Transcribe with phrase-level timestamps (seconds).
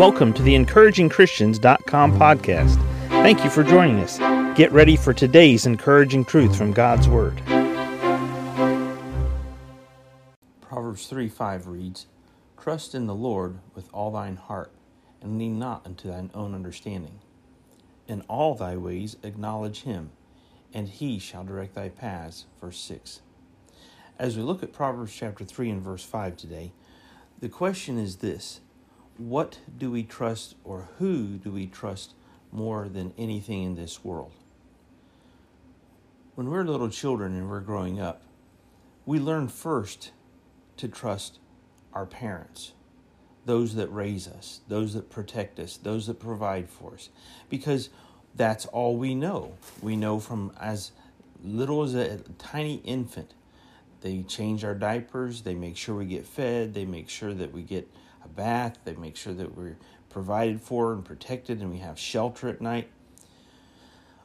[0.00, 2.76] Welcome to the encouragingchristians.com podcast.
[3.08, 4.16] Thank you for joining us.
[4.56, 7.36] Get ready for today's encouraging truth from God's Word.
[10.62, 12.06] Proverbs 3 5 reads,
[12.58, 14.72] Trust in the Lord with all thine heart,
[15.20, 17.18] and lean not unto thine own understanding.
[18.08, 20.12] In all thy ways acknowledge him,
[20.72, 22.46] and he shall direct thy paths.
[22.58, 23.20] Verse 6.
[24.18, 26.72] As we look at Proverbs chapter 3 and verse 5 today,
[27.38, 28.60] the question is this
[29.20, 32.14] What do we trust, or who do we trust
[32.50, 34.32] more than anything in this world?
[36.36, 38.22] When we're little children and we're growing up,
[39.04, 40.12] we learn first
[40.78, 41.38] to trust
[41.92, 42.72] our parents,
[43.44, 47.10] those that raise us, those that protect us, those that provide for us,
[47.50, 47.90] because
[48.34, 49.52] that's all we know.
[49.82, 50.92] We know from as
[51.44, 53.34] little as a tiny infant
[54.00, 57.60] they change our diapers, they make sure we get fed, they make sure that we
[57.60, 57.86] get
[58.24, 59.76] a bath, they make sure that we're
[60.08, 62.90] provided for and protected and we have shelter at night.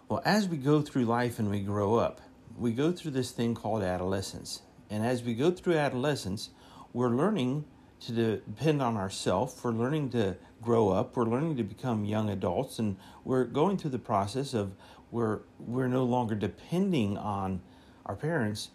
[0.09, 2.21] Well, as we go through life and we grow up,
[2.57, 4.61] we go through this thing called adolescence.
[4.89, 6.49] And as we go through adolescence,
[6.93, 7.65] we're learning
[8.01, 9.59] to depend on ourselves.
[9.63, 11.15] We're learning to grow up.
[11.15, 14.75] We're learning to become young adults, and we're going through the process of
[15.09, 17.61] where we're no longer depending on
[18.05, 18.69] our parents,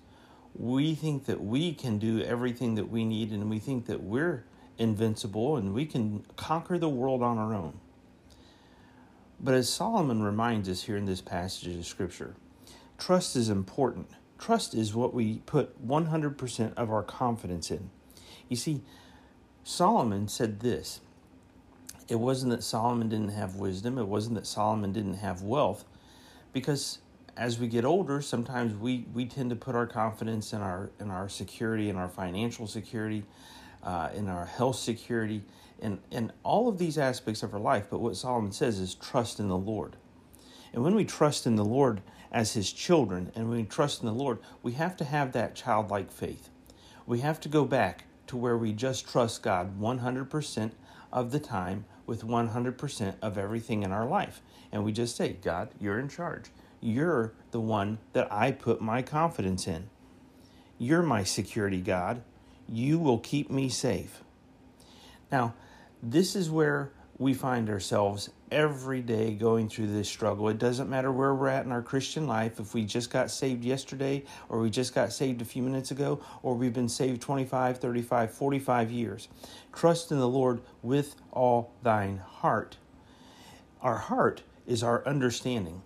[0.55, 4.45] we think that we can do everything that we need and we think that we're
[4.81, 7.79] invincible and we can conquer the world on our own.
[9.39, 12.35] But as Solomon reminds us here in this passage of Scripture,
[12.99, 14.09] trust is important.
[14.39, 17.91] Trust is what we put 100% of our confidence in.
[18.49, 18.83] You see,
[19.63, 21.01] Solomon said this
[22.09, 25.85] it wasn't that Solomon didn't have wisdom, it wasn't that Solomon didn't have wealth,
[26.53, 26.99] because
[27.37, 31.11] as we get older, sometimes we, we tend to put our confidence in our in
[31.11, 33.25] our security, in our financial security,
[33.83, 35.43] uh, in our health security,
[35.81, 37.87] and, in all of these aspects of our life.
[37.91, 39.97] But what Solomon says is trust in the Lord.
[40.73, 44.07] And when we trust in the Lord as his children, and when we trust in
[44.07, 46.49] the Lord, we have to have that childlike faith.
[47.07, 50.71] We have to go back to where we just trust God 100%
[51.13, 54.41] of the time with 100% of everything in our life.
[54.71, 56.45] And we just say, God, you're in charge.
[56.81, 59.91] You're the one that I put my confidence in.
[60.79, 62.23] You're my security, God.
[62.71, 64.23] You will keep me safe.
[65.33, 65.55] Now,
[66.03, 70.49] this is where we find ourselves every day going through this struggle.
[70.49, 73.65] It doesn't matter where we're at in our Christian life, if we just got saved
[73.65, 77.79] yesterday, or we just got saved a few minutes ago, or we've been saved 25,
[77.79, 79.29] 35, 45 years.
[79.73, 82.79] Trust in the Lord with all thine heart.
[83.83, 85.83] Our heart is our understanding.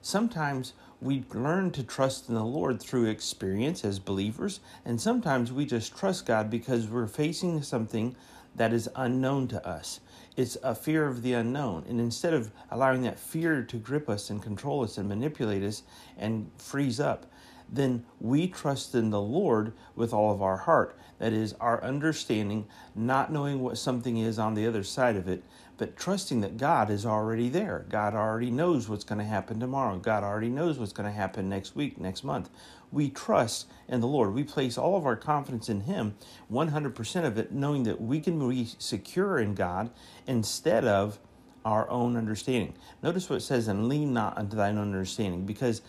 [0.00, 0.72] Sometimes
[1.02, 5.96] we learn to trust in the Lord through experience as believers, and sometimes we just
[5.96, 8.14] trust God because we're facing something
[8.54, 10.00] that is unknown to us.
[10.36, 11.84] It's a fear of the unknown.
[11.88, 15.82] And instead of allowing that fear to grip us and control us and manipulate us
[16.16, 17.26] and freeze up,
[17.68, 20.96] then we trust in the Lord with all of our heart.
[21.18, 25.42] That is, our understanding, not knowing what something is on the other side of it,
[25.82, 27.86] but trusting that God is already there.
[27.88, 29.98] God already knows what's going to happen tomorrow.
[29.98, 32.50] God already knows what's going to happen next week, next month.
[32.92, 34.32] We trust in the Lord.
[34.32, 36.14] We place all of our confidence in Him,
[36.52, 39.90] 100% of it, knowing that we can be secure in God
[40.24, 41.18] instead of
[41.64, 42.74] our own understanding.
[43.02, 45.82] Notice what it says, and lean not unto thine own understanding, because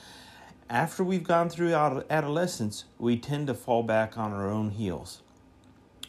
[0.72, 5.22] after we've gone through adolescence, we tend to fall back on our own heels.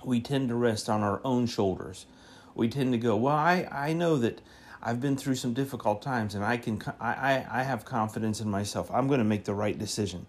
[0.02, 2.06] We tend to rest on our own shoulders.
[2.54, 4.40] We tend to go, well, I, I know that
[4.82, 8.90] I've been through some difficult times and I can I, I have confidence in myself.
[8.92, 10.26] I'm going to make the right decision.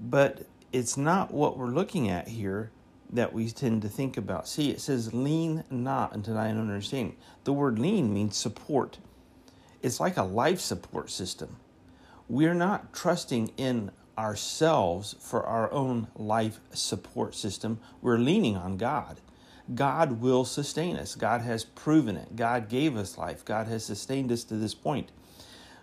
[0.00, 2.70] But it's not what we're looking at here
[3.10, 4.48] that we tend to think about.
[4.48, 7.16] See, it says lean not unto thine own understanding.
[7.44, 8.98] The word lean means support.
[9.82, 11.56] It's like a life support system
[12.32, 17.78] we're not trusting in ourselves for our own life support system.
[18.00, 19.20] We're leaning on God.
[19.74, 21.14] God will sustain us.
[21.14, 22.36] God has proven it.
[22.36, 23.44] God gave us life.
[23.44, 25.10] God has sustained us to this point.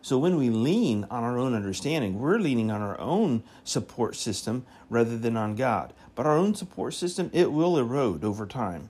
[0.01, 4.65] So when we lean on our own understanding, we're leaning on our own support system
[4.89, 5.94] rather than on God.
[6.15, 8.89] But our own support system, it will erode over time.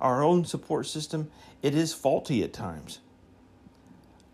[0.00, 1.30] Our own support system,
[1.62, 3.00] it is faulty at times.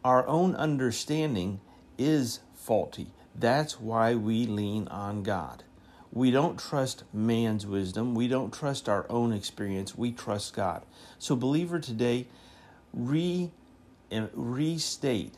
[0.04, 1.60] Our own understanding
[1.98, 3.08] is faulty.
[3.34, 5.64] That's why we lean on God.
[6.12, 8.14] We don't trust man's wisdom.
[8.14, 9.96] We don't trust our own experience.
[9.96, 10.84] We trust God.
[11.18, 12.26] So, believer, today,
[12.92, 13.50] re,
[14.10, 15.34] eh, restate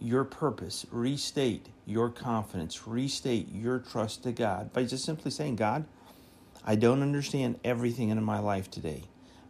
[0.00, 5.84] your purpose, restate your confidence, restate your trust to God by just simply saying, God,
[6.64, 9.04] I don't understand everything in my life today,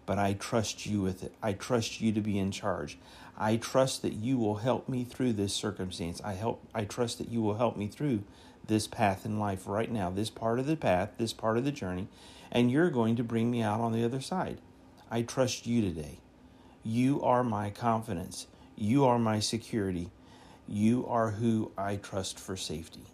[0.06, 1.34] but I trust you with it.
[1.43, 2.99] I trust you to be in charge.
[3.37, 6.20] I trust that you will help me through this circumstance.
[6.25, 8.25] I help I trust that you will help me through
[8.69, 11.73] this path in life right now, this part of the path, this part of the
[11.73, 12.06] journey,
[12.53, 14.59] and you're going to bring me out on the other side.
[15.11, 16.20] I trust you today.
[16.85, 18.47] You are my confidence.
[18.76, 20.11] You are my security.
[20.69, 23.05] You are who I trust for safety.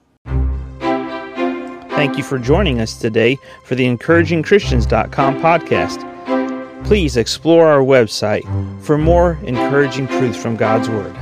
[1.95, 6.85] Thank you for joining us today for the encouragingchristians.com podcast.
[6.85, 8.43] Please explore our website
[8.83, 11.17] for more encouraging truth from God's Word.